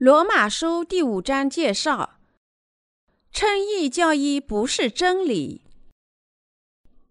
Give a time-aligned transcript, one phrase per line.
[0.00, 2.20] 罗马书第五章介绍：
[3.30, 5.60] 称义教义不是真理。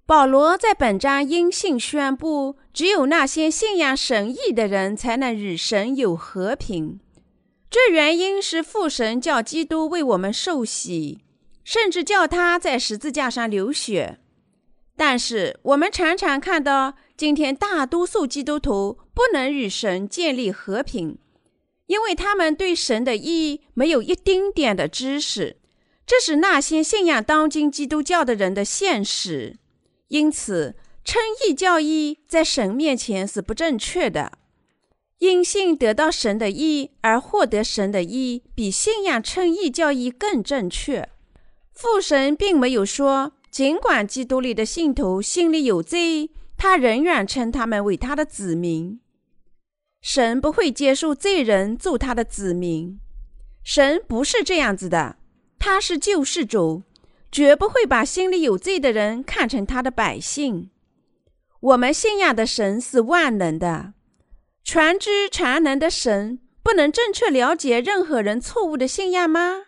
[0.08, 7.00] 保罗在本章因信宣布，只有那些信仰神义的人才能与神有和平。
[7.70, 11.20] 这原因是父神叫基督为我们受洗，
[11.64, 14.18] 甚至叫他在十字架上流血。
[14.98, 21.20] 但是我们常常看到，今天大多数基督徒不能与神建立和平。
[21.90, 25.58] 因为他们对神的义没有一丁点的知识，
[26.06, 29.58] 这是那些信仰当今基督教的人的现实。
[30.10, 34.34] 因此，称义教义在神面前是不正确的。
[35.18, 41.10] 因信得到神的义而获得神的义，比信仰称义教义更正确。
[41.74, 49.00] 父神并没有说，尽管基督里的信徒心里有罪，他仍然称他们为他的子民。
[50.02, 53.00] 神不会接受罪人做他的子民，
[53.64, 55.18] 神不是这样子的，
[55.60, 56.84] 他是救世主，
[57.32, 60.70] 绝不会把心里有罪的人看成他的百姓。
[61.60, 63.94] 我们信仰的神是万能的，
[64.64, 69.64] 全知全能的神不能正确了解任何人错误的信仰吗？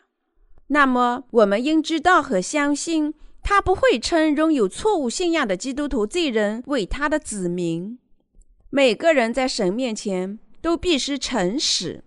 [0.67, 7.99] 那么，我们应知道和相信，他不会称拥有错误信仰的基督徒罪人为他的子民。
[8.73, 12.05] 每个人在神面前都必须诚实。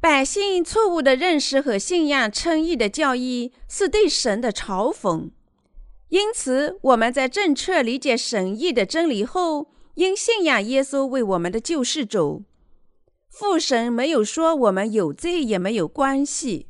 [0.00, 5.30] 百姓错误的认识和信仰称义的教义是对神的嘲讽。
[6.10, 12.44] 因此，我们在正确理解神义的真理后，应信仰耶稣为我们的救世主。
[13.30, 16.66] 父神没有说我们有罪也没有关系。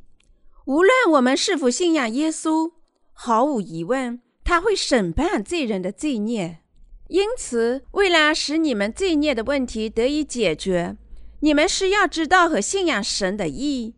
[0.66, 2.72] 无论我们是否信仰耶稣，
[3.12, 6.60] 毫无疑问，他会审判罪人的罪孽。
[7.08, 10.96] 因此，为了使你们罪孽的问题得以解决，
[11.40, 13.94] 你们需要知道和信仰神的意。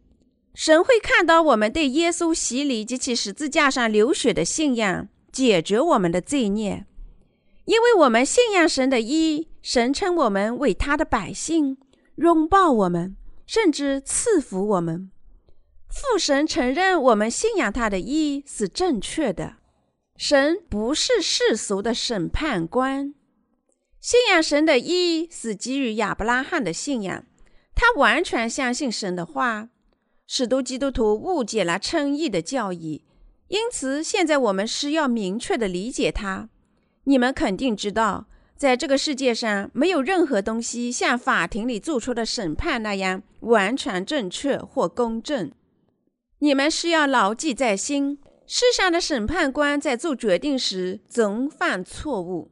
[0.55, 6.87] 神会看到我们对耶稣洗礼及其十字架上流血的信仰，解决我们的罪孽。
[7.67, 11.77] 因为我们信仰神的意，神称我们为他的百姓，
[12.17, 13.17] 拥抱我们，
[13.47, 15.11] 甚至赐福我们。
[15.89, 19.57] 父神承认我们信仰他的意是正确的。
[20.21, 23.15] 神不是世俗的审判官，
[24.03, 27.25] 信仰神的意是基于亚伯拉罕的信仰，
[27.75, 29.71] 他完全相信神的话。
[30.27, 33.03] 许多基督徒误解了称义的教义，
[33.49, 36.51] 因此现在我们需要明确的理解它。
[37.05, 45.51] 你们肯定知道，在这个世界上没有任何东西像法庭里做出的审判那样完全正确或公正。
[46.41, 48.20] 你们需要牢记在心。
[48.53, 52.51] 世上的审判官在做决定时总犯错误，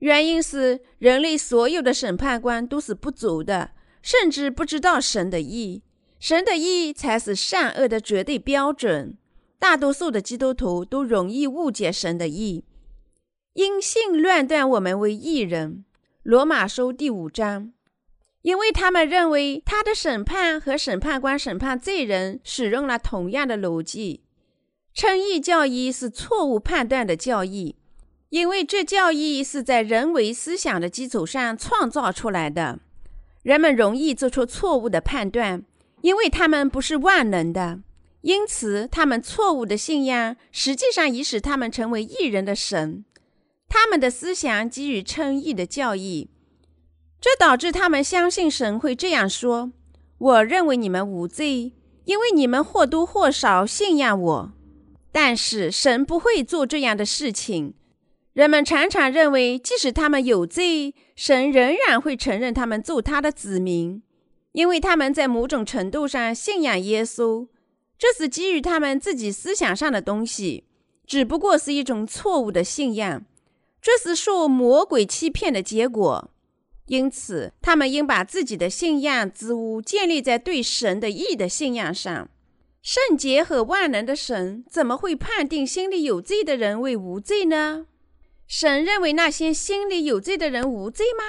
[0.00, 3.70] 原因是人类所有的审判官都是不足的，
[4.02, 5.84] 甚至不知道神的意。
[6.18, 9.16] 神的意才是善恶的绝对标准。
[9.60, 12.64] 大多数的基督徒都容易误解神的意，
[13.52, 15.84] 因信乱断我们为义人。
[16.24, 17.72] 罗马书第五章，
[18.40, 24.24] 因为他们认为他的审判和审判官审判罪人使用了同样的逻辑。
[24.94, 27.76] 称义教义是错误判断的教义，
[28.28, 32.80] 因为这教义是在人为思想的基础上创造出来的。
[33.42, 35.64] 人们容易做出错误的判断，
[36.02, 37.80] 因为他们不是万能的。
[38.20, 43.04] 因此，他们错误的信仰实际上已使他们成为异人的神。
[43.68, 46.30] 他们的思想基于称义的教义，
[47.20, 49.72] 这导致他们相信神会这样说
[50.18, 51.72] ：“我认为你们无罪，
[52.04, 54.52] 因为你们或多或少信仰我。”
[55.12, 57.74] 但是神不会做这样的事情。
[58.32, 64.02] 人们常常认为，即使他们有罪，神仍然会承认他们做他的子民，
[64.52, 67.46] 因为他们在某种程度上信仰耶稣。
[67.98, 70.64] 这是基于他们自己思想上的东西，
[71.06, 73.24] 只不过是一种错误的信仰。
[73.82, 76.30] 这是受魔鬼欺骗的结果。
[76.86, 82.28] 因此，他们应把自己的信仰之物建立在对神的义的信仰上。
[82.82, 87.86] 圣洁和万能的神怎么会判定心里有罪的人为无罪呢？
[88.48, 91.22] 神认为那些心里有罪的人无罪吗？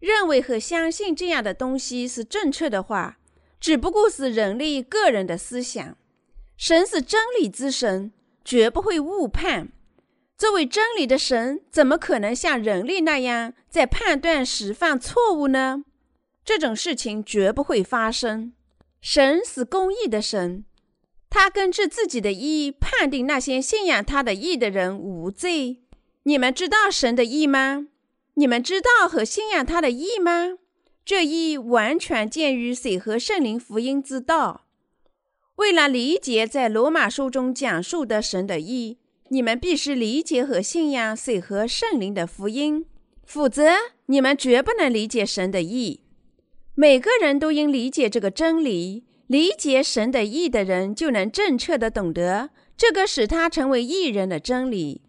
[0.00, 3.18] 认为和相信这样的东西是正确的话，
[3.60, 5.96] 只不过是人类个人的思想。
[6.56, 8.12] 神是真理之神，
[8.44, 9.68] 绝不会误判。
[10.36, 15.84] 作为真理的神，怎么可能像人类那样在判断时犯错误呢？
[16.44, 18.52] 这种事情绝不会发生。
[19.00, 20.64] 神是公义的神。
[21.34, 25.78] 他根据自己的意判定那些信仰他的义的人无罪。
[26.24, 27.86] 你们知道神的意吗？
[28.34, 30.58] 你们知道和信仰他的意吗？
[31.06, 34.66] 这意完全见于水和圣灵福音之道。
[35.56, 42.84] 为了理解在罗马书中讲述的神的意，你们必须理解和信仰水和圣灵的福音，
[43.24, 43.70] 否则
[44.04, 46.02] 你们绝不能理解神的意。
[46.74, 49.04] 每个人都应理解这个真理。
[49.32, 55.00] 理解神的意的人，就能正确的懂得这个使他成为义人的真理。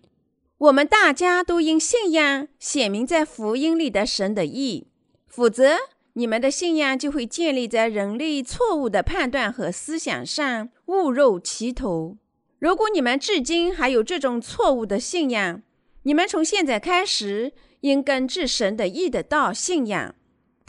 [0.60, 4.88] 我们大家都应信仰显明在福音里的神的意，
[5.28, 5.76] 否则
[6.14, 12.16] 你们的信仰就会建立在人类错误的判断和思想上，误入歧途。
[12.60, 15.62] 如果你们至今还有这种错误的信仰，
[16.04, 20.16] 你们从现在开始应根治神的义的道信仰。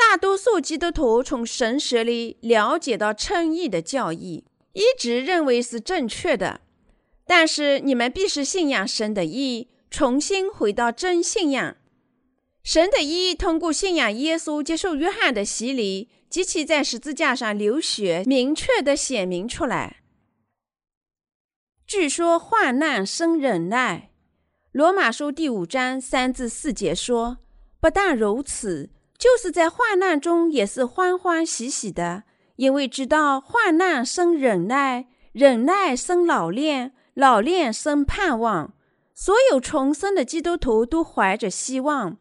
[0.07, 6.61] 大多数基督徒从神学里了解到称义的教义，一直认为是正确的。
[7.27, 11.77] 但是你们必须信仰神的义，重新回到真信仰。
[12.63, 20.03] 神的义通过信仰耶稣、接受约翰的洗礼及其在十字架上流血，明确地显明出来。
[21.87, 24.13] 据说患难生忍耐，
[24.71, 27.39] 罗马书第五章三至四节说
[27.81, 32.25] ：“不但如此。”就是在患难中也是欢欢喜喜的，
[32.57, 38.75] 因为知道患难生忍耐，忍耐生老练，老练生盼望。
[39.15, 42.19] 所有重生的基督徒都怀着希望，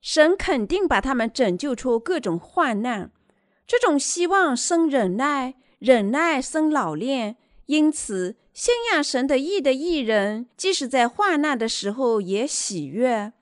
[0.00, 3.10] 神肯定把他们拯救出各种患难。
[3.66, 7.36] 这种希望生忍耐，忍耐生老练。
[7.66, 13.32] 因此，信仰神的义的义人，即使在患难的时候也喜悦。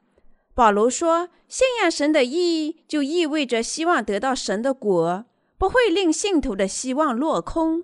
[0.54, 5.24] 保罗说：“信仰神的意义，就意味着希望得到神的果，
[5.58, 7.82] 不会令信徒的希望落空。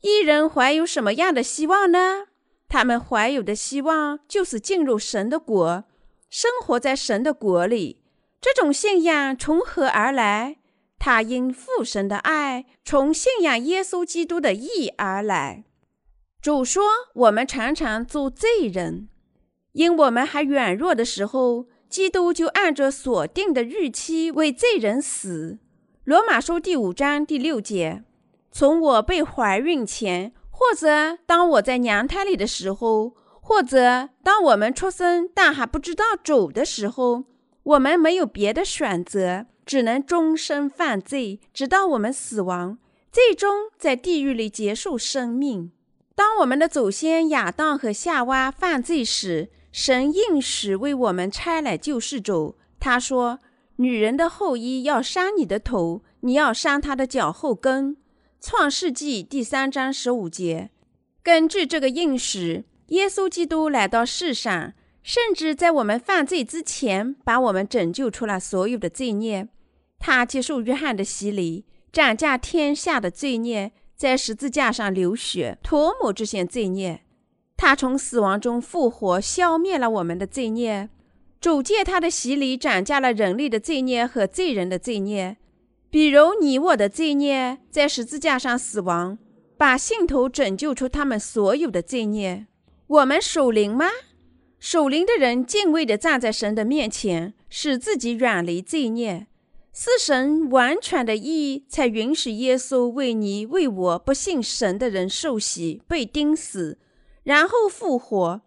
[0.00, 2.26] 一人怀有什么样的希望呢？
[2.68, 5.84] 他们怀有的希望就是进入神的国，
[6.28, 8.02] 生活在神的国里。
[8.40, 10.56] 这种信仰从何而来？
[10.98, 15.62] 他因父神的爱，从信仰耶稣基督的义而来。
[16.40, 16.82] 主说：
[17.14, 19.08] 我们常常做罪人，
[19.70, 25.58] 因我们还软弱的时候。”基督就按着所定的日期为罪人死。
[26.04, 28.02] 罗马书第五章第六节：
[28.50, 33.12] 从我被怀孕前，或者当我在娘胎里的时候，
[33.42, 37.24] 或者当我们出生但还不知道主的时候，
[37.62, 42.78] 我们没有别的选择，只能终身犯罪，直到我们死亡，
[43.12, 45.70] 最终在地狱里结束生命。
[46.14, 52.56] 当我们的祖先亚当和夏娃犯罪时，神应许为我们差来救世主。
[52.78, 53.40] 他说
[53.76, 57.96] ：“女人的后裔要伤你的头，你要伤她的脚后跟。”
[58.38, 60.70] 创世纪第三章十五节。
[61.22, 69.48] 根据这个应许，耶稣基督来到世上，甚至在我们犯罪之前，把我们拯救出了所有的罪孽。
[69.98, 77.04] 他接受约翰的洗礼，斩下天下的罪孽，在十字架上流血，涂抹这些罪孽。
[77.64, 80.88] 他从死亡中复活，消灭了我们的罪孽。
[81.40, 85.36] 主借他的洗礼，斩下了人类的罪孽和罪人的罪孽，
[85.88, 89.16] 比如你我的罪孽，在十字架上死亡，
[89.56, 92.48] 把信徒拯救出他们所有的罪孽。
[92.88, 93.86] 我们属灵吗？
[94.58, 99.28] 属灵的人敬畏地站在神的面前，使自己远离罪孽，
[99.72, 106.78] 是神完全的意义，才允许耶稣为你、为我不信神的人受洗，被钉死。
[107.24, 108.40] 然后复活，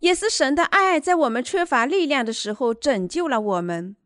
[0.00, 3.96] 也是神的爱在我们缺乏力量的时候拯救了我们。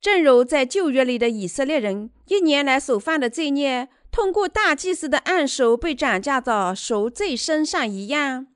[0.00, 8.48] 正如在旧约里的以色列人一年来所犯的罪孽，通过大祭司的按手被转嫁到赎罪身上一样，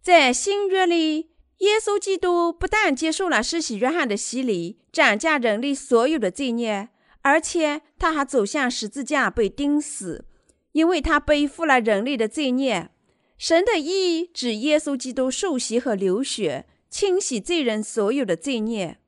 [0.00, 6.88] 在新约里，耶稣基督不但接受了施洗约翰的洗礼，斩下人类所有的罪孽，
[7.22, 10.24] 而且他还走向十字架被钉死，
[10.72, 12.90] 因为他背负了人类的罪孽。
[13.38, 18.98] 神的意指耶稣基督受洗和流血，清洗罪人所有的罪孽。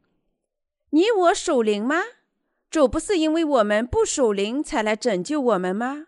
[0.90, 2.02] 你我属灵吗？
[2.70, 6.06] 主不是因为我们不属灵才来拯救我们吗？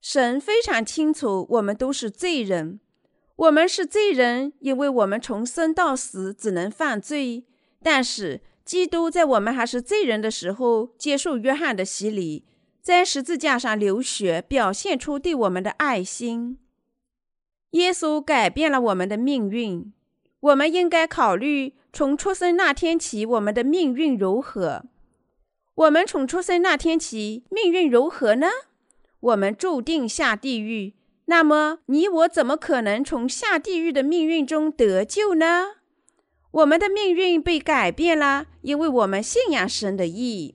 [0.00, 2.80] 神非常清楚，我们都是罪人。
[3.36, 7.44] 我们是罪人，因为我们从生到死只能犯罪。
[7.82, 12.46] 但是基督在我们还是罪人的时候，接受约翰的洗礼，
[12.80, 16.58] 在十字架上流血，表现出对我们的爱心。
[17.72, 19.92] 耶稣改变了我们的命运，
[20.40, 24.84] 我们应该考虑从出生那天起我们的命运如何。
[25.74, 28.48] 我们从出生那天起命运如何呢？
[29.20, 30.94] 我们注定下地狱。
[31.26, 35.66] 那么你我怎么可能从下地狱的命运中得救呢？
[36.50, 40.54] 我们的命运被改变了，因为我们信仰神的义。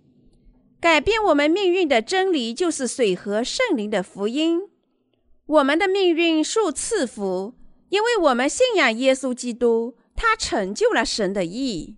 [0.82, 4.64] 改变我们命运的真理就是水和圣灵的福音。
[5.46, 7.54] 我们的命运受赐福，
[7.90, 11.98] 因为我们信仰耶稣基督，他成就了神的意。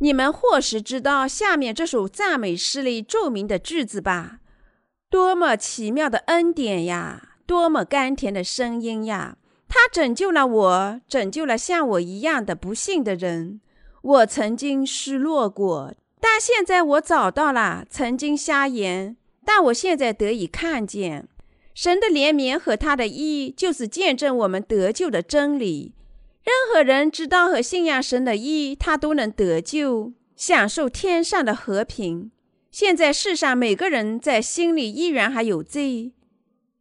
[0.00, 4.40] 你们或许知道下面这首赞美诗里著名的句子吧？
[5.10, 7.36] 多么奇妙的恩典呀！
[7.46, 9.38] 多么甘甜的声音呀！
[9.66, 13.62] 他拯救了我，拯救了像我一样的不幸的人。
[14.02, 21.28] 我曾经失落过，但现在我找到了；曾经瞎眼，但我现在得以看见。
[21.78, 25.94] 神的怜悯和他的意，就是见证我们得救的真理。
[26.42, 32.32] 任何人知道和信仰神的意，他都能得救，享受天上的和平。
[32.72, 36.10] 现在世上每个人在心里依然还有罪。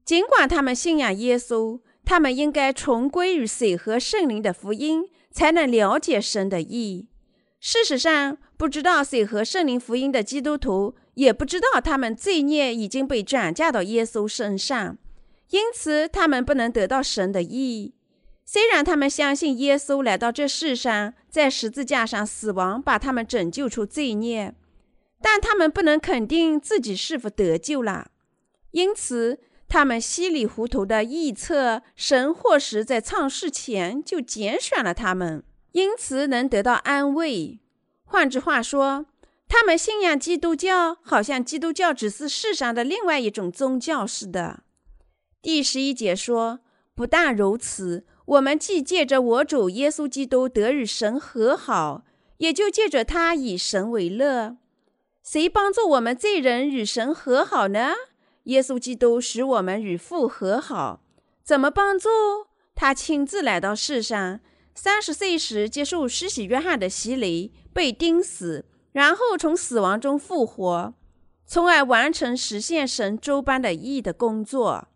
[0.03, 7.07] 尽管他们信仰耶稣，他们应该重归于水和圣灵的福音，才能了解神的意。
[7.59, 14.97] 事实上，不知道水和圣灵福音的基督徒，也不知道他们罪孽已经被转嫁到耶稣身上，
[15.49, 17.93] 因此他们不能得到神的意。
[18.45, 24.55] 虽然他们相信耶稣来到这世上，在十字架上死亡，把他们拯救出罪孽，
[25.21, 28.11] 但他们不能肯定自己是否得救了。
[28.71, 29.39] 因此。
[29.69, 35.43] 他们稀里糊涂地臆测，神或许在创世前就拣选了他们，
[35.73, 37.59] 因此能得到安慰。
[38.05, 39.07] 换句话说，
[39.47, 44.63] 他们信仰基督教，好像基督教只是世上的另外一种宗教似的。
[45.41, 46.59] 第十一节说
[46.93, 52.03] ：“不但如此，我们既借着我主耶稣基督得与神和好，
[52.37, 54.57] 也就借着他以神为乐。
[55.23, 57.93] 谁帮助我们罪人与神和好呢？”
[58.43, 61.01] 耶稣基督使我们与父和好，
[61.43, 62.09] 怎么帮助？
[62.75, 64.39] 他亲自来到世上，
[64.75, 68.65] 三十岁时接受施洗约翰的洗礼，被钉死，
[68.97, 70.95] 然后从死亡中复活，
[71.45, 74.87] 从而完成实现神周般的义的工作。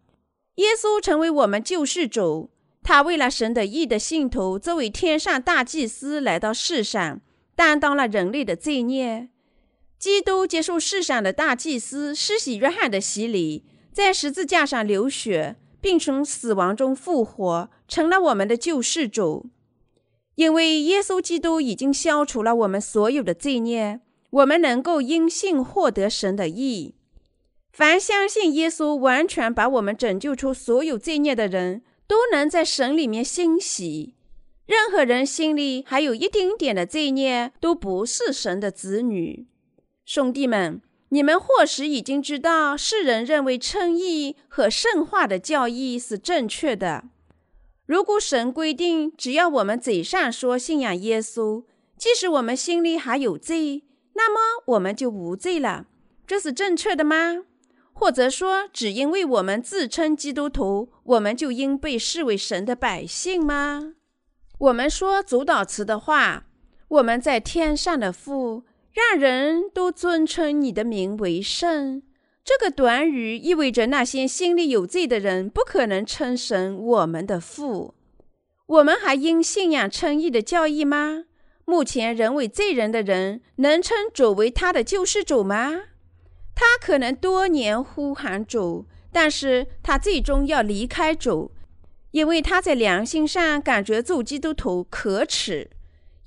[0.55, 2.49] 耶稣成为我们救世主，
[2.81, 7.21] 他为了神的义的信徒，作为天上大祭司来到世上，
[7.55, 9.29] 担当了人类的罪孽。
[9.99, 19.51] 基督接受世上的大祭司施洗约翰的洗礼，在十字架上流血，并从死亡中复活，成了我们的救世主。
[20.35, 26.95] 因为耶稣基督已经消除了我们所有的罪孽，我们能够因信获得神的义。
[27.71, 34.15] 凡相信耶稣完全把我们拯救出所有罪孽的人，都能在神里面欣喜。
[34.65, 39.47] 任何人心里还有一丁点的罪孽，都不是神的子女。
[40.05, 47.05] 兄弟们，你们或许已经知道，世人认为称义和圣化的教义是正确的。
[47.91, 51.65] 如果神规定，只要我们嘴上说信仰耶稣，
[51.97, 53.83] 即使我们心里还有罪，
[54.13, 55.87] 那么我们就无罪了，
[56.25, 57.43] 这是正确的吗？
[57.91, 63.95] 或者说，只因为我们自称基督徒，我们就应被视为神的百姓吗？
[64.57, 66.45] 我们说主导词的话，
[66.87, 68.63] 我们在天上的父。
[68.93, 72.03] 让人都尊称你的名为圣，
[72.43, 77.93] 这个短语意味着那些心里有罪的人不可能称神我们的父。
[78.65, 81.25] 我们还应信仰称义的教义吗？
[81.65, 85.83] 目前仍为罪人的人能称主为他的救世主吗？
[86.55, 91.51] 他可能多年呼喊主，但是他最终要离开主，
[92.11, 95.69] 因为他在良心上感觉做基督徒可耻。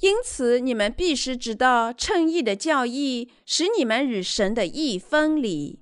[0.01, 5.79] 因此，你们必须知道，称义的教义使你们与神的义分离；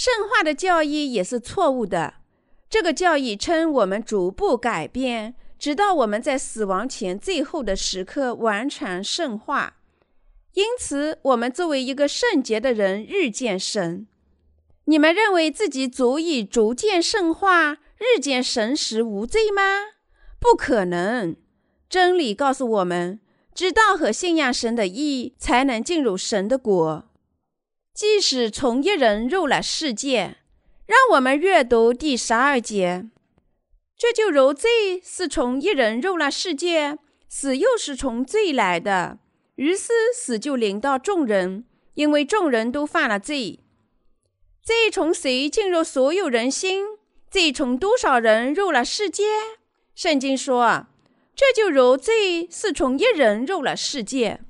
[0.00, 2.14] 圣化的教义也是错误的。
[2.70, 9.76] 这个教义称我们逐步改变，直到我们在死亡前最后的时刻完全圣化。
[10.54, 14.06] 因此，我们作为一个圣洁的人日渐神。
[14.86, 19.62] 你们认为自己足以逐渐圣化、日渐神时无罪吗？
[20.38, 21.36] 不可能。
[21.90, 23.20] 真理告诉我们，
[23.54, 27.09] 知道和信仰神的义，才能进入神的国。
[28.00, 30.38] 即使从一人入了世界，
[30.86, 33.10] 让我们阅读第十二节。
[33.94, 36.96] 这就如罪是从一人入了世界，
[37.28, 39.18] 死又是从罪来的，
[39.56, 43.60] 于是死就临到众人，因为众人都犯了罪。
[44.62, 46.86] 罪从谁进入所有人心？
[47.30, 49.24] 罪从多少人入了世界？
[49.94, 50.86] 圣经说。
[51.36, 54.40] 这就如罪是从一人入了世界，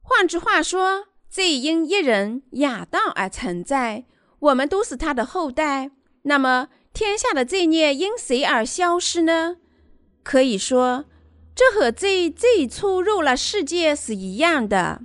[0.00, 4.04] 换句话说，罪因一人亚当而存在。
[4.40, 5.90] 我们都是他的后代，
[6.22, 9.58] 那么天下的罪孽因谁而消失呢？
[10.24, 11.04] 可以说，
[11.54, 15.02] 这和罪最初入了世界是一样的。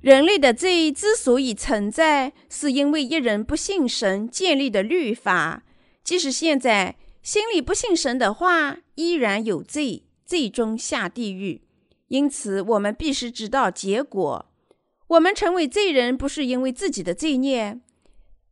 [0.00, 5.62] 人类的罪之所以存在，是因为一人不信神建立的律法。
[6.02, 11.62] 即使现在心里不信神的话，依然有罪，最终下地狱。
[12.08, 14.49] 因此，我们必须知道结果。
[15.10, 17.80] 我们成为罪人，不是因为自己的罪孽，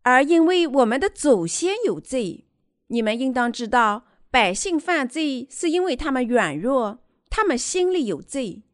[0.02, 2.46] 而因为我们的祖先有罪。
[2.88, 6.98] 你们应当知道，百姓犯罪是因为他们软弱，
[7.30, 8.64] 他们心里有罪。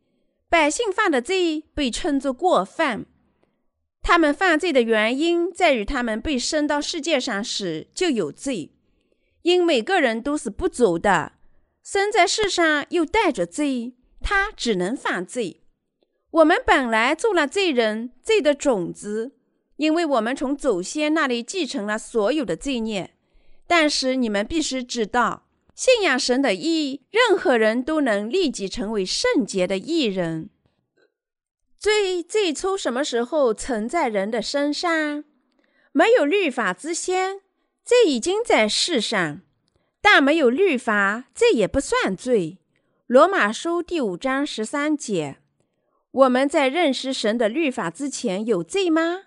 [0.49, 3.05] 百姓犯的罪被称作过犯，
[4.00, 8.71] 他们犯罪的原因在于他们被生到世界上时就有罪。
[9.43, 11.33] 因每个人都是不足的，
[11.83, 15.63] 生在世上又带着罪，他只能犯罪。
[16.35, 19.31] 我们本来做了罪人，罪的种子，
[19.76, 23.14] 因为我们从祖先那里继承了所有的罪孽。
[23.69, 25.47] 但是你们必须知道。
[25.76, 30.50] 信仰神的义，任何人都能立即成为圣洁的义人。
[31.79, 35.23] 罪最初什么时候存在人的身上？
[35.93, 37.41] 没有律法之先，
[37.85, 39.43] 罪已经在世上；
[40.00, 42.59] 但没有律法，这也不算罪。
[43.07, 45.38] 罗马书第五章十三节。
[46.14, 49.23] 我们在认识神的律法之前有罪吗？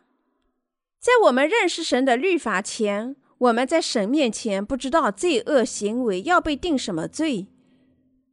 [0.99, 3.15] 在我们认识神的律法前。
[3.39, 7.45] 我们在神面前不知道罪恶行为要被定什么罪。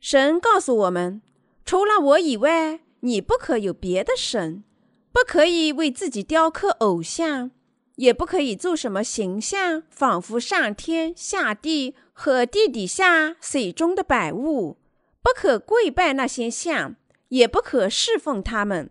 [0.00, 1.20] 神告诉我们，
[1.62, 4.64] 除了我以外，你不可有别的神，
[5.12, 7.50] 不可以为自己雕刻偶像，
[7.96, 14.78] 也不可以做什么形象，仿佛上天下地和地底下水中的百物，
[15.23, 16.96] 不可跪拜那些像，
[17.35, 18.91] 也不可侍奉他们，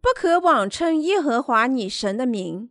[0.00, 2.70] 不可妄称耶和华你神的名，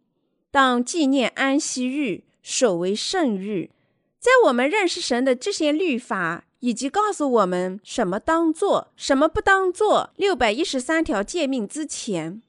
[0.49, 2.23] 当纪念安息日。
[2.41, 3.69] 守为圣日，
[4.17, 12.41] 在我们认识神的这些律法，以及告诉我们什么当做、什么不当做六百一十三条诫命之前，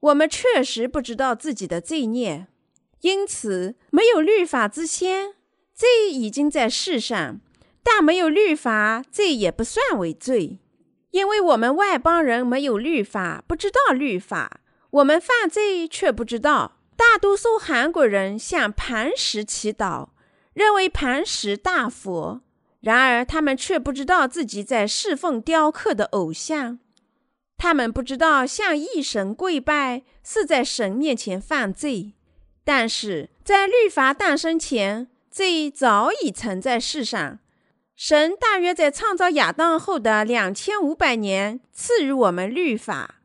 [0.00, 2.46] 我们确实不知道自己的罪孽。
[3.00, 5.32] 因此，没有律法之先，
[5.74, 7.40] 罪已经在世上；
[7.82, 10.58] 但没有律法，罪也不算为罪，
[11.10, 16.76] 因为我们外邦人没有律法，不知道律法，我们犯罪却不知道。
[16.96, 20.08] 大多数韩国人向磐石祈祷，
[20.52, 22.40] 认为磐石大佛。
[22.80, 26.78] 然而，他们却不知道自己在侍奉雕刻的偶像。
[27.56, 32.14] 他们不知道向异神跪拜是在神面前犯罪。
[32.64, 37.38] 但是在律法诞生前，罪早已存在世上。
[37.98, 43.16] 神大约在创造亚当后的两千五百年赐予我们律法。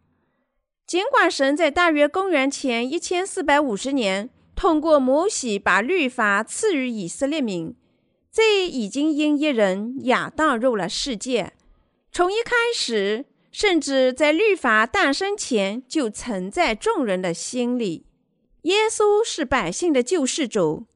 [0.87, 7.75] 尽管神在大约公元前一千四百五十年通过摩西把律法赐予以色列民，
[8.31, 11.53] 这已经因一人亚当入了世界。
[12.11, 18.07] 从一开始，甚至在律法诞生前就存在众人的心里。
[18.63, 20.87] 耶稣是百姓的救世主。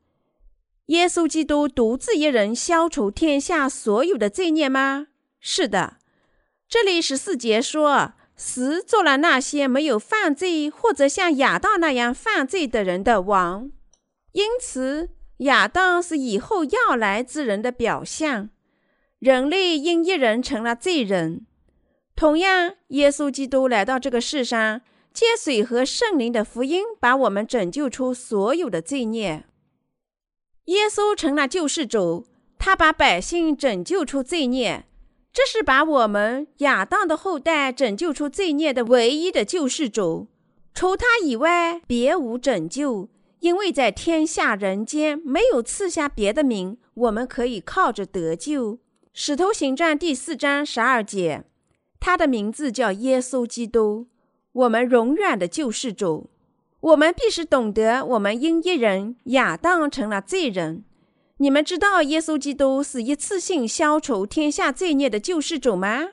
[0.87, 5.07] 耶稣基督独自一人消除天下所有的罪孽吗？
[5.39, 5.97] 是的。
[6.67, 8.13] 这里十四节说。
[8.39, 13.71] 死做了那些没有犯罪或者像亚当那样犯罪的人的王，
[14.33, 18.51] 因此亚当是以后要来之人的表象。
[19.17, 21.47] 人类因一人成了罪人。
[22.15, 29.46] 同样，耶稣基督来到这个世上，借水和圣灵的福音，把我们拯救出所有的罪孽。
[30.67, 32.25] 耶稣成了救世主，
[32.59, 34.85] 他把百姓拯救出罪孽。
[35.31, 40.27] 这是把我们亚当的后代拯救出罪孽的唯一的救世主，
[40.73, 43.09] 除他以外别无拯救。
[43.39, 48.79] 因为在天下人间没有赐下别的名，我们可以靠着得救。
[49.13, 51.45] 使徒行传第四章十二节，
[51.99, 54.07] 他的名字叫耶稣基督，
[54.51, 56.31] 我们永远的救世主。
[56.79, 60.83] 我们必须懂得，我们因一人亚当成了罪人。
[61.37, 66.09] 你们知道耶稣基督是一次性消除天下罪孽的救世主吗？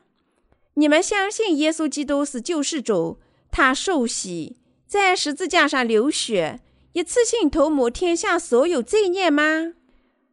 [0.74, 3.18] 你们相信耶稣基督是救世主，
[3.50, 6.60] 他受洗，在十字架上流血，
[6.92, 9.74] 一次性涂抹天下所有罪孽吗？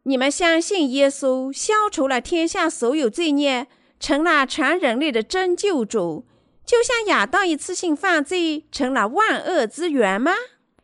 [0.04, 3.68] 你们相信耶稣消除了天下所有罪孽，
[4.00, 6.24] 成了全人类的真救主，
[6.64, 10.32] 就像亚当一次性犯罪成了万恶之源吗？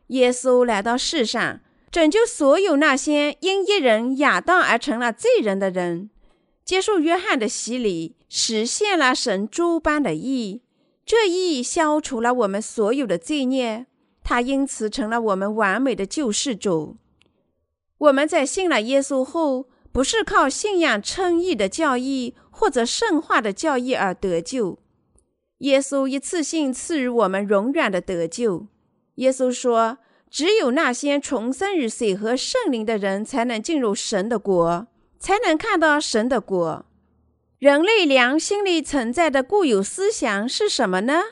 [0.08, 1.60] 耶稣来到世上。
[1.90, 6.10] 拯救所有那些因一人亚当而成了罪人的人，
[6.62, 10.60] 接受约翰的洗礼，实现了神诸般的义。
[11.06, 13.86] 这义消除了我们所有的罪孽，
[14.22, 16.98] 他因此成了我们完美的救世主。
[17.96, 24.78] 我们在信了耶稣后，不是靠信仰称义的教义或者圣化的教义而得救。
[25.58, 28.66] 耶稣一次性赐予我们永远的得救。
[29.16, 29.98] 耶稣说
[30.30, 34.86] ：“只有那些重生于水和圣灵的人，才能进入神的国，
[35.18, 36.84] 才能看到神的国。”
[37.58, 41.22] 人类良心里存在的固有思想是什么呢？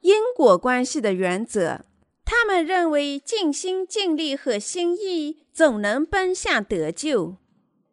[0.00, 1.84] 因果关系的原则。
[2.24, 7.36] 他们认为尽心尽力和心意总能奔向得救，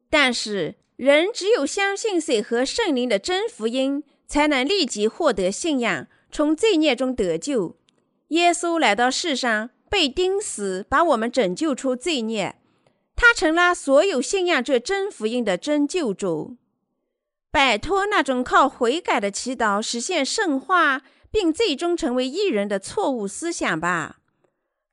[0.10, 7.78] 但是人只有相信水和圣灵的真福音，才能立即获得信仰，从罪孽中得救。
[8.30, 12.56] 耶稣来到世上，被钉死，把我们拯救出罪孽。
[13.16, 16.58] 他成了所有信仰这真福音的真救主。
[17.52, 24.18] 摆脱那种靠悔改的祈祷实现圣化，并最终成为一人的错误思想吧。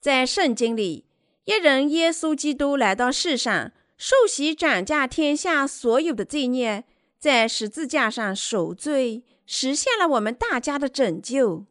[0.02, 1.06] 在圣经里，
[1.46, 6.84] 一人耶稣基督来到世上，受洗斩价天下所有的罪孽，
[7.18, 9.22] 在十字架上受罪，
[9.52, 11.64] 实现了我们大家的拯救。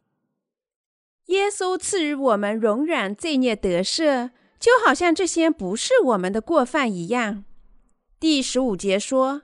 [1.28, 7.42] 耶稣赐予我们永远罪孽得赦，就好像这些不是我们的过犯一样。
[8.18, 9.42] 第十五节说。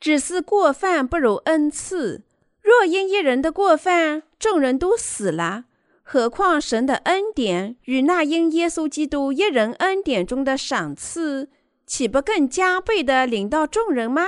[0.00, 2.24] 只是过犯不如恩赐。
[2.60, 5.64] 若因一人的过犯，众人都死了，
[6.02, 11.48] 何况神的恩典与那因耶稣基督一人恩典中的赏赐，
[11.86, 14.26] 岂不更加倍的领到众人吗？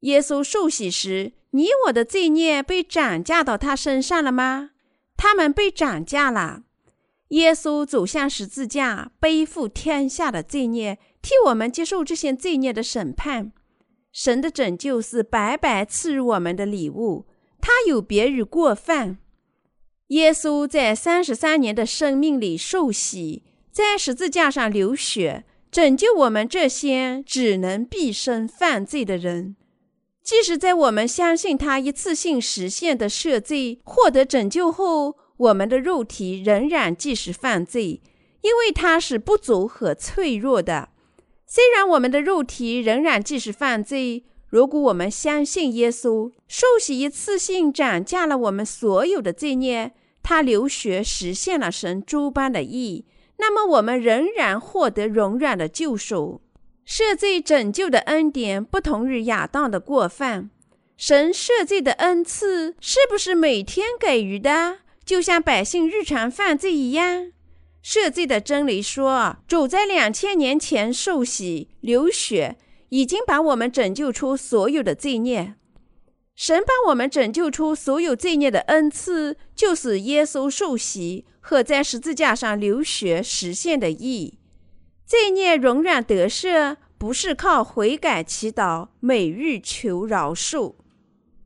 [0.00, 4.70] 耶稣受洗时，你我的罪孽被涨价到他身上了吗？
[5.16, 6.64] 他们被涨价了。
[7.28, 13.52] 耶稣走向十字架，背负天下的罪孽，替我们接受这些罪孽的审判。
[14.12, 17.26] 神的拯救是白白赐予我们的礼物，
[17.60, 19.18] 它有别于过犯。
[20.08, 29.54] 耶稣在三十三年的生命里受洗，在十字架上流血，拯救我们这些只能毕生犯罪的人。
[30.24, 38.00] 即使在我们相信他一次性实现的赦罪、获得拯救后，我们的肉体仍然继续犯罪，
[38.40, 40.88] 因为它是不足和脆弱的。
[41.46, 53.04] 虽然我们的肉体仍然继续犯罪，如果我们相信耶稣受洗一次性斩价了我们所有的罪孽，他流血实现了神诸般的义，
[53.36, 56.40] 那么我们仍然获得永远的救赎。
[56.86, 60.50] 赦罪拯救的恩典不同于亚当的过犯，
[60.96, 67.32] 神赦罪的恩赐是不是每天给予的，就像百姓日常犯罪一样？
[67.82, 72.56] 赦罪的真理说，主在两千年前受洗流血，
[72.90, 75.54] 已经把我们拯救出所有的罪孽。
[76.36, 84.38] 神把我们拯救出所有罪孽的恩赐，就是耶稣受洗和在十字架上流血实现的义。
[85.06, 90.74] 罪孽永远得赦，不是靠悔改祈祷、每日求饶恕，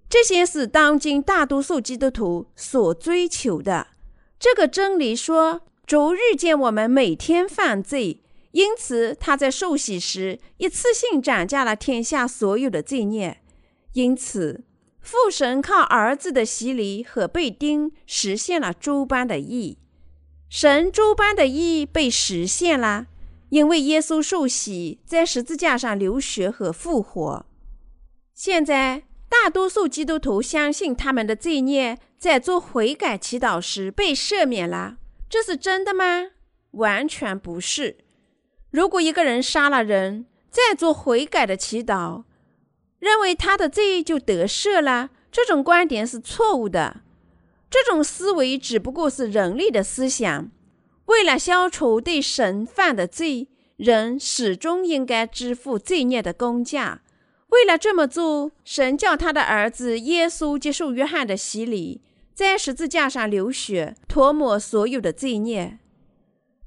[0.09, 3.89] 这些是当今大多数基督徒所追求的。
[4.39, 5.63] 这个真理说。
[5.89, 13.41] 主日见我们每天犯罪，因此他在受洗时一次性斩价了天下所有的罪孽。
[13.95, 14.67] 因此，
[15.01, 19.79] 父神靠儿子的洗礼和被钉实现了诸般的义。
[20.51, 23.07] 神诸般的义被实现了，
[23.51, 27.47] 因为耶稣受洗，在十字架上流血和复活。
[28.35, 34.99] 现在，大多数基督徒相信他们的罪孽在做悔改祈祷时被赦免了。
[35.29, 36.31] 这是真的吗？
[36.73, 37.99] 完全不是。
[38.71, 42.25] 如果一个人杀了人，再做悔改的祈祷，
[42.99, 47.03] 认为他的罪就得赦了，这种观点是错误的。
[47.71, 50.51] 这种思维只不过是人类的思想。
[51.09, 57.03] 为了消除对神犯的罪，人始终应该支付罪孽的公价。
[57.49, 62.03] 为了这么做，神叫他的儿子耶稣接受约翰的洗礼。
[62.35, 65.79] 在十字架上流血，涂抹所有的罪孽。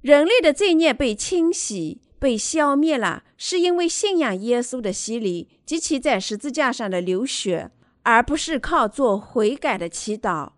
[0.02, 10.54] 人类的罪孽被清洗、被消灭了，是因为信仰耶稣的洗礼及其在十字架上的流血，而不是靠做悔改的祈祷。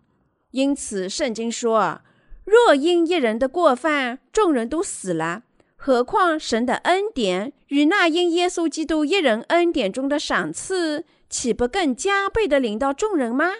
[0.50, 2.00] 因此，圣经说
[2.44, 5.44] ：“若因一人的过犯，众人都死了，
[5.76, 13.50] 何况神的恩典与那因耶稣基督一人恩典中的赏赐，岂不更加倍的领到众人吗？”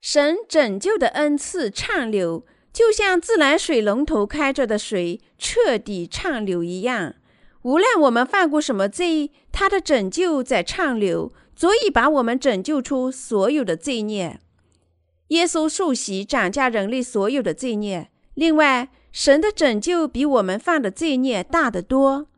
[0.00, 7.14] 神拯救的恩赐畅流，就像自来水龙头开着的水彻底畅流一样。
[7.62, 14.40] 无论我们犯过什么罪，他的拯救在畅流，足以把我们拯救出所有的罪孽。
[15.30, 18.10] 耶稣受洗涨价人类所有的罪孽。
[18.34, 22.28] 另外，神的拯救比我们犯的罪孽大得多。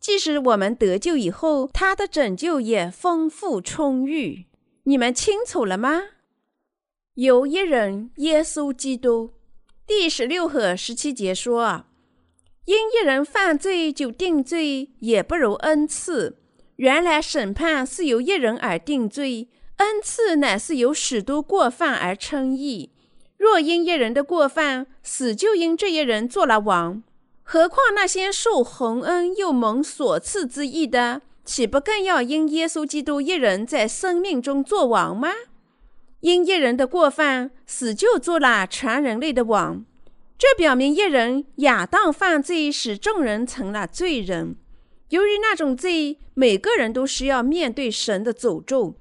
[0.00, 4.46] 即使我们得救以后，他的拯救也丰富充裕。
[4.84, 6.02] 你们清楚了吗？
[7.14, 9.30] 有一人，耶稣基督。
[9.86, 11.84] 第十六和十七节说
[12.64, 16.38] ：“因一人犯罪就定罪，也不如恩赐。
[16.76, 19.48] 原来审判是由一人而定罪，
[19.82, 22.90] 恩赐乃是由许多过犯而称义。
[23.36, 27.02] 若因一人的过犯，死就因这一人做了王，
[27.42, 35.32] 何况那些受洪恩又蒙所赐之义的，岂不更要因耶稣基督一人在生命中做王吗？”
[36.20, 39.84] 因一人的过犯，死就做了全人类的王。
[40.38, 44.54] 这表明一人亚当犯罪，使众人成了罪人。
[45.08, 48.94] 由于那种罪，每个人都需要面对神的诅咒。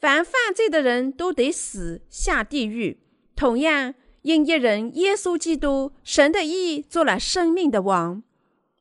[0.00, 3.00] 凡犯罪的人都得死，下地狱。
[3.36, 8.22] 同样，因一人耶稣基督，神的义做了生命的王。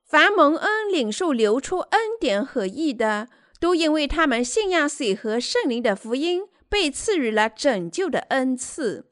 [0.05, 3.27] 凡蒙恩领受流出恩典和义的，
[3.59, 6.43] 都因为他们信仰水和圣灵的福音。
[6.71, 9.05] 被赐予了拯救的恩赐，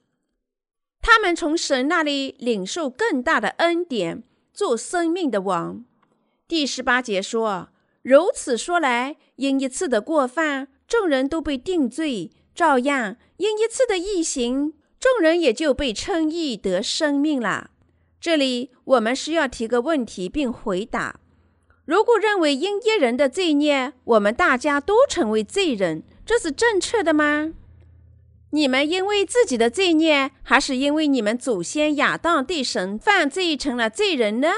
[1.02, 4.22] 他们从神那里领受更大的恩典，
[4.54, 5.84] 做生命的王。
[6.48, 7.70] 第十八节说
[8.04, 17.72] ：“如此说来，因一次的过犯，众人都被定罪；照样，因一次的异行，众人也就被称义得生命了。”
[18.20, 21.20] 这里我们需要提个问题并回答：
[21.86, 26.04] 如果认为因一人的罪孽，我们大家都成为罪人？
[26.26, 27.54] 这是正确的吗？
[28.52, 34.50] 你们因为自己的罪孽，还是因为你们祖先亚当对神犯罪成了罪人呢？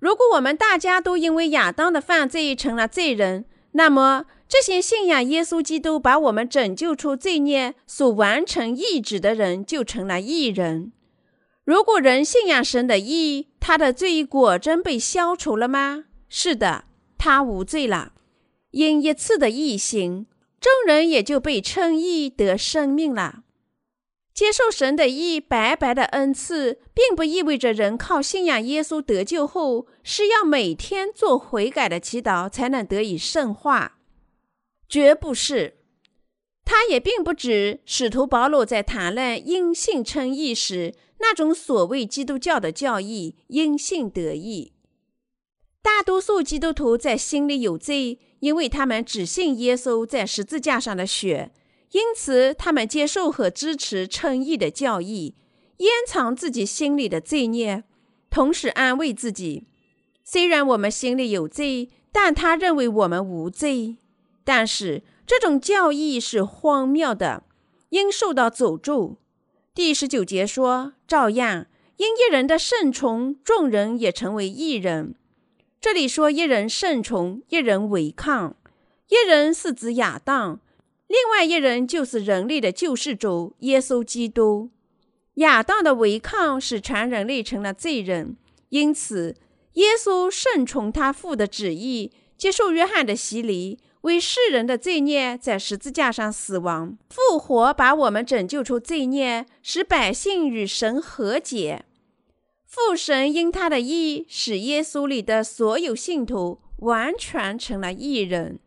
[0.00, 10.92] 如果我们大家都因为亚当的犯罪成了罪人，那么这些信仰耶稣基督把我们拯救出罪孽所完成意志的人就成了义人。
[11.64, 16.04] 如果人信仰神的义，他的罪果真被消除了吗？
[16.28, 16.84] 是的，
[17.18, 18.12] 他无罪了，
[18.70, 20.26] 因一次的义行。
[20.60, 23.42] 众人也就被称义得生命了。
[24.32, 33.95] 接受神的义白白的恩赐，并不意味着人靠信仰耶稣得救后是要每天做悔改的祈祷才能得以圣化，
[34.88, 35.78] 绝不是。
[36.64, 44.72] 他也并不指使徒保罗在谈论因信称义时那种所谓基督教的教义——因信得义。
[45.80, 48.18] 大多数基督徒在心里有罪。
[48.40, 51.52] 因为他们只信耶稣在十字架上的血，
[51.92, 55.34] 因此他们接受和支持称义的教义，
[55.78, 57.84] 掩藏自己心里的罪孽，
[58.28, 59.66] 同时安慰自己：
[60.22, 63.96] 虽然我们心里有罪，但他认为我们无罪。
[64.46, 67.42] 但是这种教义是荒谬的，
[67.88, 69.16] 应受到诅咒。
[69.74, 75.16] 第十九节说：“照样因一人的顺从，众人也成为一人。”
[75.80, 78.54] 这里说一人顺从，一人违抗。
[79.08, 80.60] 一人是指亚当，
[81.08, 84.70] 另外一人就是人类的救世主耶稣基督。
[85.34, 88.36] 亚当的违抗使全人类成了罪人，
[88.68, 89.34] 因此
[89.72, 101.84] 耶稣顺从他父的旨意，接受约翰的洗礼，为世人的罪孽在十字架上死亡、复活，把我们拯救出罪孽，使百姓与神和解。
[102.64, 108.60] 父神因他的义，使耶稣里的所有信徒完全成了义人。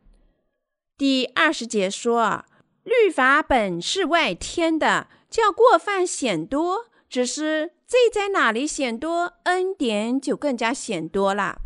[0.98, 2.44] 第二十节说
[2.84, 11.62] ：“律法本是外天的，叫过犯显多；只是罪在哪里显多，恩典就更加显多了。”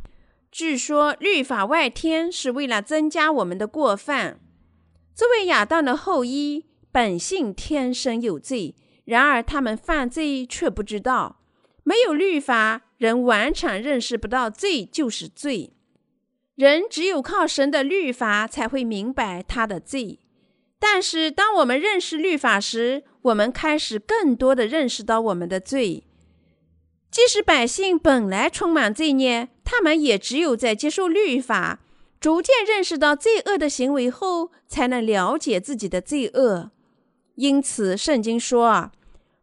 [0.53, 4.39] 据说律法外天是为了增加我们的过犯。
[5.15, 11.41] 作为亚当的后裔，本性天生有罪，然而他们犯罪却不知道。
[11.83, 15.73] 没有律法，人完全认识不到罪就是罪。
[16.53, 20.19] 人只有靠神的律法，才会明白他的罪。
[20.77, 26.03] 但是，当我们认识律法时，我们开始更多的认识到我们的罪。
[27.09, 31.79] 即使百姓本来充满罪孽，他们也只有在接受律法，
[32.19, 36.71] 逐渐认识到罪恶的行为后，才能了解自己的罪恶。
[37.35, 38.91] 因此，圣经说：“，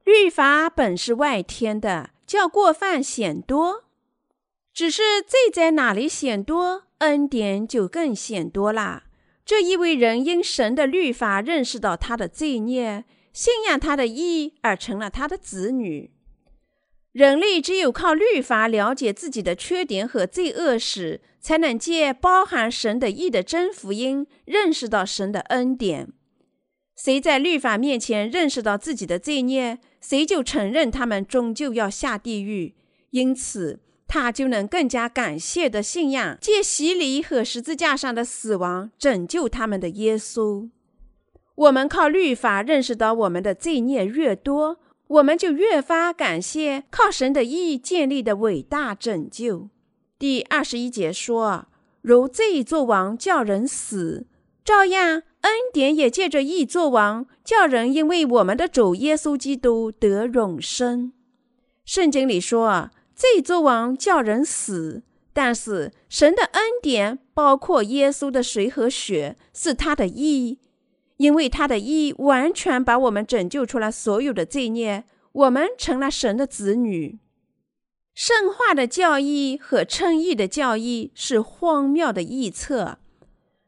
[0.05, 3.83] 律法本是外天的。”叫过犯显多，
[4.73, 9.03] 只是罪在哪里显多，恩典就更显多啦。
[9.45, 16.13] 这意味人因神的律法认识到他的罪孽，信仰他的义而成了他的子女。
[17.12, 26.12] 人类只有靠律法了解自己的缺点和罪恶时，才能借包含神的义的真福音认识到神的恩典。
[26.96, 29.79] 谁在律法面前认识到自己的罪孽？
[30.01, 32.75] 谁就承认他们终究要下地狱，
[33.11, 40.68] 因此他就能更加感谢的信仰借洗礼和十字架上的死亡拯救他们的耶稣。
[41.55, 44.79] 我们靠律法认识到我们的罪孽越多，
[45.11, 49.68] 我们就越发感谢靠神的义建立的伟大拯救。
[50.16, 51.66] 第二十一节说
[52.01, 54.27] ：“如罪作王，叫人死；
[54.64, 61.12] 照样恩典也借着义作王，叫人因为我们的主耶稣基督得永生。”
[61.85, 65.03] 圣经里说：“罪作王，叫人死。”
[65.35, 70.60] 但是神的恩典包括耶稣的水和血，是他的义。
[71.21, 77.19] 因为他的义完全把我们拯救出来所有的罪孽，我们成了神的子女。
[78.15, 82.97] 圣化的教义和称义的教义是荒谬的臆测，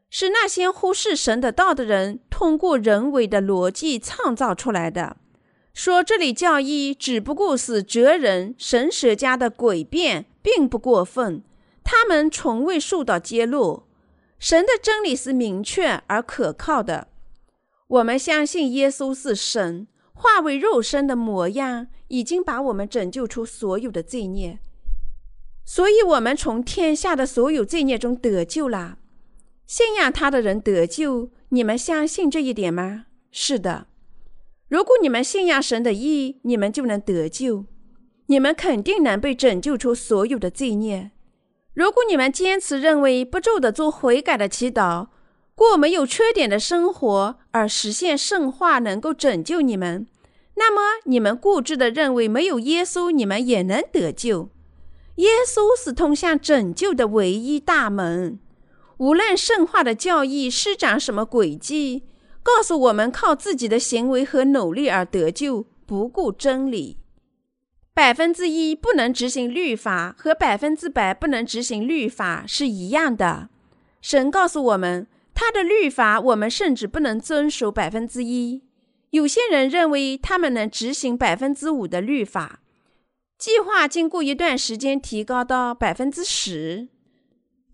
[0.09, 5.17] 是那些忽视神的道的人通过人为的逻辑创造出来的。
[5.75, 11.43] 说这里教义只不过是哲人神学家的诡辩，并不过分。
[11.83, 13.83] 他们从未受到揭露。
[14.39, 17.09] 神的真理是明确而可靠的。
[17.93, 24.57] 我们相信耶稣是神化为肉身的模样，已经把我们拯救出所有的罪孽，
[25.63, 28.97] 所以我们从天下的所有罪孽中得救了。
[29.67, 33.05] 信仰他的人得救，你们相信这一点吗？
[33.31, 33.85] 是的。
[34.67, 37.65] 如果你们信仰神的意，你们就能得救，
[38.25, 41.11] 你们肯定能被拯救出所有的罪孽。
[41.75, 45.09] 如果你们坚持认为不住的做悔改的祈祷，
[45.55, 50.07] 过没有缺点的生活而实现圣化能够拯救你们，
[50.55, 54.49] 那么你们固执的认为没有耶稣你们也能得救。
[55.17, 58.39] 耶稣是通向拯救的唯一大门。
[58.97, 62.03] 无论圣化的教义施展什么诡计，
[62.41, 66.97] 告诉我们靠自己的行为和努力而得救，不顾真理。
[67.93, 73.49] 百分之一不能执行律法和百分之百不能执行律法是一样的。
[74.01, 75.05] 神告诉我们。
[75.45, 78.63] 他的律法，我们甚至不能遵守百分之一。
[79.09, 82.61] 有些人认为他们能执行百分之五的律法，
[83.37, 86.87] 计划经过一段时间提高到百分之十。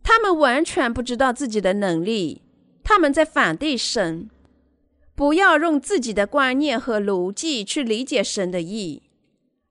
[0.01, 2.41] 他们完全不知道自己的能力，
[2.84, 4.32] 他们在反对神。
[5.13, 9.03] 不要用自己的观念和逻辑去理解神的意。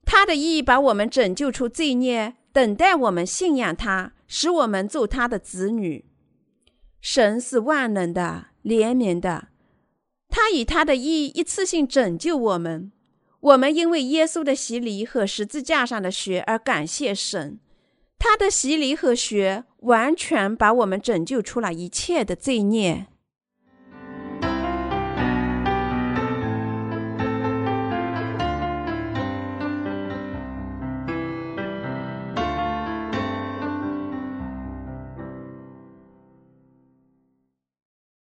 [0.05, 6.05] 他的意把我们拯救出罪孽，等待我们信仰他，使我们做他的子女。
[7.01, 9.49] 神是万能的、怜悯的，
[10.29, 12.93] 他以他的意一次性拯救我们。
[13.41, 17.61] 我们因为耶稣的洗礼和十字架上的血而感谢神。
[18.19, 23.07] 他的洗礼和血完全把我们拯救出了一切的罪孽。